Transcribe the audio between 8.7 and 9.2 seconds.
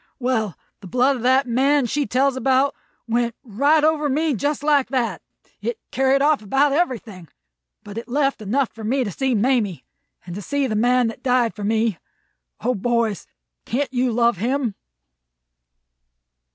for me to